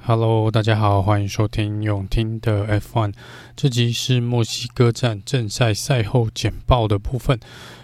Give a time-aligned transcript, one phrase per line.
[0.00, 3.12] Hello，大家好，欢迎收听永听的 F1。
[3.54, 7.38] 这集是墨西哥站正赛赛后简报的部分。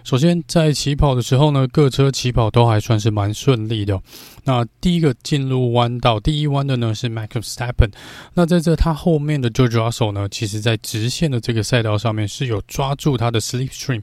[0.04, 4.00] 首先，在起跑的时候呢，各车起跑都还算是蛮顺利的。
[4.44, 7.92] 那第一个进入弯道，第一弯的呢是 Max v e s t a p p e n。
[8.32, 14.02] 那在这他后面的 George Russell 呢，其实在直线的这个赛道上面是有抓住他的 Slipstream，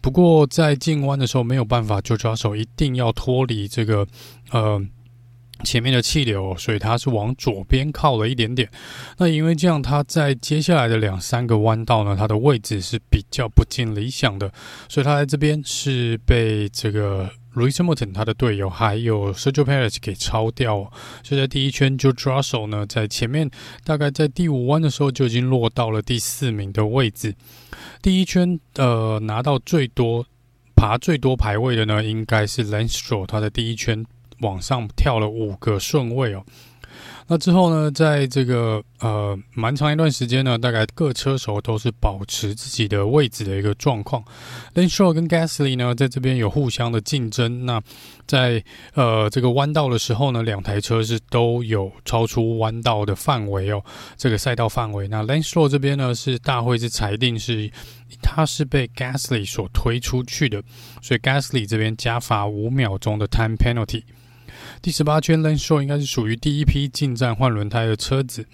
[0.00, 4.06] 不过在进弯的时候没有办法，George Russell 一定要脱离这个
[4.50, 4.84] 呃。
[5.62, 8.68] 前面的气流，所以它是往左边靠了一点点。
[9.18, 14.52] 那因为这样，它在接下来的两三个弯道呢，它的位置是比较不尽理想的，
[14.88, 20.90] 所以它在这边是被这个 Lewis Hamilton 他的队友还有 Sergio Perez 给超掉。
[21.22, 23.50] 所以在第一圈就抓手呢，在前面
[23.84, 27.34] 大概在第五弯的时候就已经落到了第四名的位置。
[28.00, 30.24] 第一圈呃拿到最多
[30.74, 34.06] 爬最多排位的呢，应该是 Lance Stroll，他的第一圈。
[34.40, 36.44] 往上跳了五个顺位哦，
[37.28, 44.24] 那之后呢，在这个呃蛮长一段时间呢，大概各车手都是保持自己的位置的一个状况。
[44.74, 47.64] Lance Stroll 跟 Gasly 呢，在这边有互相的竞争。
[47.66, 47.80] 那
[48.26, 53.84] 在呃这个弯道的时候呢，两台车是都有超出弯道的范围哦，
[54.16, 55.06] 这个赛道范围。
[55.06, 57.70] 那 Lance Stroll 这边呢，是大会是裁定是
[58.20, 60.60] 他是被 Gasly 所推出去的，
[61.00, 64.02] 所以 Gasly 这边加罚五秒钟的 time penalty。
[64.82, 68.46] 第十八圈 l a n s h o w 应该是属于第一批进站换轮胎的车子。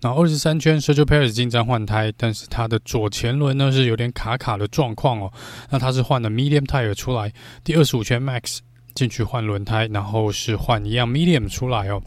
[0.00, 5.30] 然后二十三圈，Sergio Perez 进站换胎，但是他的左前轮呢是有点卡卡的状况哦。
[5.70, 7.30] 那他是换了 Medium tire 出来。
[7.62, 8.60] 第二十五圈，Max
[8.94, 12.02] 进去换轮胎，然后是换一样 Medium 出来哦。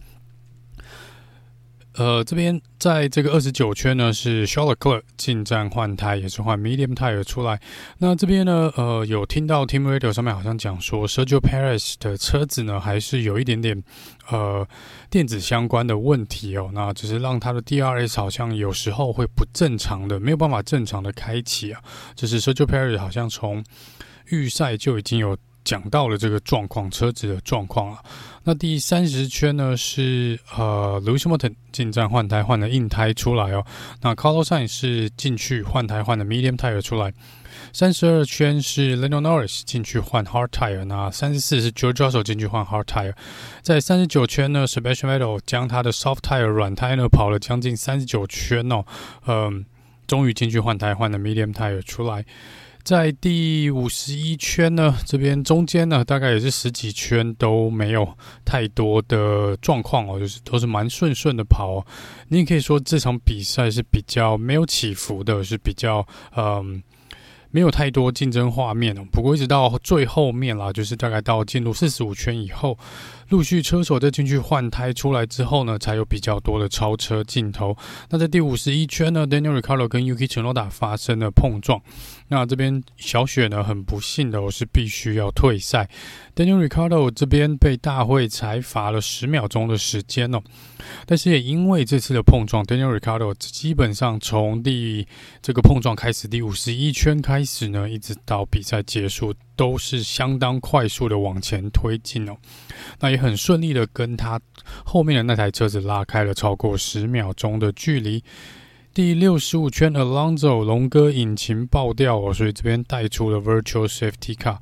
[1.96, 7.60] 呃，这边在这个二十九圈呢，是 Charles Leclerc 进站换胎，也是换 Medium tire 出来。
[7.98, 13.84] 那这边呢，呃，有听到 Team Radio 上面好像讲说，Sergio Perez 的车子呢，还是有一点点
[14.30, 14.66] 呃
[15.10, 16.70] 电子相关的问题哦。
[16.74, 21.82] 那只是让他的 DRS 好像有时候会不正常的，没有办法正常的开启啊。
[22.16, 23.64] 就是 Sergio Perez 好像从
[24.30, 25.36] 预赛就已经有。
[25.70, 28.04] 讲到了这个状况，车子的状况啊。
[28.44, 33.64] 那第三十圈呢是呃，Lewis Hamilton 进站换胎，换了硬胎出来哦。
[34.02, 37.14] 那 Carlos Sainz 是进去换胎，换了 Medium tire 出来。
[37.72, 43.14] 三十二圈是 Lando Norris 进去换 Hard tire，那三十四是 George Russell 进去换 Hard tire。
[43.62, 48.84] 在三十九圈呢，Sebastian Vettel 将他的 Soft tire 软胎呢跑了将近三十九圈哦，
[49.28, 49.64] 嗯，
[50.08, 52.26] 终于进去换胎，换了 Medium tire 出来。
[52.84, 58.08] 在第五十一圈呢，这边中间呢，大概也是十几圈都没有
[58.44, 61.86] 太多的状况哦，就是都是蛮顺顺的跑哦。
[62.28, 66.82] 你也可以说这场比赛是比较没有起伏的，是比较嗯。
[67.52, 72.78] 没有太多竞争画面哦，不过一直到最后面啦，就是大概到进入四十五圈以后，
[73.30, 77.76] 陆续车手再进去换胎出来之后呢，才有比较多的超车镜头。
[78.10, 81.80] 那在第五十一圈呢，Daniel r i c a r d o 跟 Yuki Tsunoda 发生了碰撞。
[82.28, 85.90] 那这边小雪呢，很不幸的，我是必须要退赛。
[86.36, 90.42] Daniel r i c a r d o 这边被大会裁罚了十秒钟的时间哦。
[91.06, 95.08] 但是也因为这次的碰撞，Daniel r i c a r d o 基本上从第
[95.42, 102.38] 这个碰撞开始，第五十一圈开始呢，一直到比赛结束，都是相当快速的往前推进哦。
[103.02, 104.40] 那也很顺利的跟他
[104.86, 108.24] 后面的那台车子拉开了超过十秒钟的距离。
[108.94, 114.60] 第六十五圈，Alonso 龙哥引擎爆掉哦，所以这边带出了 Virtual Safety Car。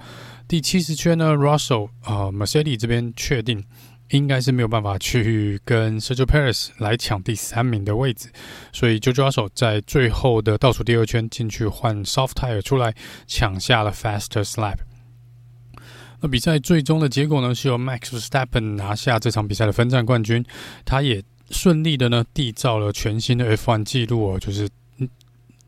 [0.47, 3.64] 第七十圈呢，Russell 啊、呃、Mercedes 这边确定。
[4.12, 8.29] 应该是没有办法去跟 Sergio Perez 来抢第三名的位置，
[8.72, 12.96] 所以 George Russell 在最后的倒数第二圈进去换 Soft Tire 出来，
[13.28, 14.78] 抢下了 Fastest Lap。
[16.22, 20.44] 那比赛最终的结果呢，是由 Max Verstappen 拿下这场比赛的分站冠军，
[20.83, 24.67] 他也顺利的呢缔造了全新的 F1 记录哦，就是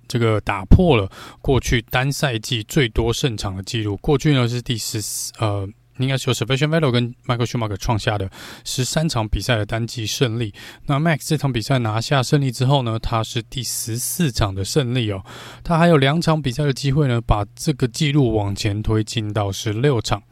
[0.07, 1.09] 这个打破了
[1.41, 5.69] 过去单赛季最多胜场的记录，过去呢是第十四呃。
[5.99, 8.29] 应该是由 Sebastian Vettel 跟 Michael Schumacher 创下的
[8.63, 10.53] 十三场比赛的单季胜利。
[10.85, 15.23] 那 Max 这场比赛拿下胜利之后呢，他是第十四场的胜利哦。
[15.63, 20.23] 他还有两场比赛的机会呢，把这个纪录往前推进到十六场。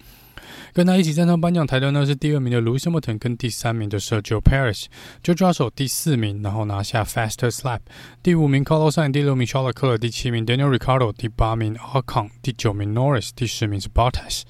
[0.78, 4.86] 跟他一起站上颁奖台的呢是第二名的 Lewis Hamilton 跟第三名的 Sergio Perez。
[5.24, 7.80] George Russell 第四名，然后拿下 Fastest Lap。
[8.22, 14.44] 第五名 Carlos Sainz，第六名 Charles c l e r 第七名 Daniel Ricardo，第八名 Ocon，第九名 Norris，第十名是 Bottas。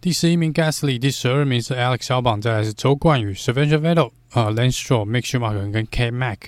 [0.00, 6.38] 第十一名 Gasly，第十二名是 Alex Albon，再来是周冠宇、Sebastian Vettel、呃 Lance Stroll、Mick Schumacher 跟 K Mac。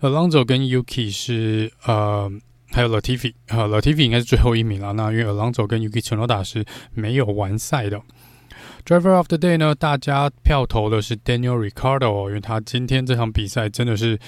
[0.00, 2.32] Alonso 跟 Yuki 是呃，
[2.70, 4.94] 还有 Latifi，呃 Latifi 应该是最后一名了。
[4.94, 6.64] 那因为 Alonso 跟 Yuki Tsunoda 是
[6.94, 8.00] 没有完赛的。
[8.84, 14.18] Driver of the Day 呢，大家票投的是 Daniel Ricardo，因为他今天这场比赛真的是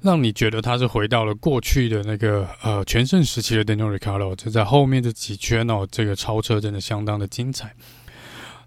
[0.00, 7.72] 让你觉得他是回到了过去的那个呃全盛时期的 Daniel Ricardo 就在后面这几圈哦，这个超车真的相当的精彩。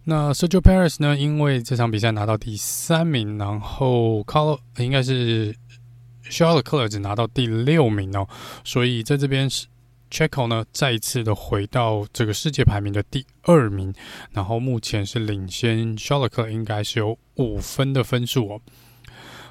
[0.05, 5.53] 那 Sergio Perez 呢，因为这场比赛拿到第三名，然后 Carlos 应该是
[6.29, 8.25] Charles Leclerc 只拿到第六名哦，
[8.63, 9.67] 所以在这边是。
[10.11, 13.93] Checo 呢，再一次的回到这个世界排名的第二名，
[14.31, 18.61] 然后目前是领先 Charles Leclerc 应该是有五分的分数哦。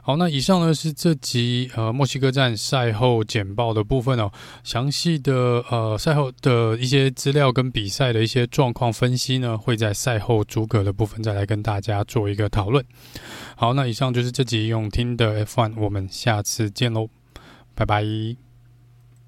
[0.03, 4.31] 好，那以上呢是这集呃墨西哥站赛后简报的部分哦，
[4.63, 12.85] 详细的呃赛后的一些资料跟比赛的一些状况分析呢，会在赛后诸葛的部分再来跟大家做一个讨论。
[13.57, 17.09] 好，那以上就是这集用听的 F1，我们下次见喽，
[17.75, 18.46] 拜拜。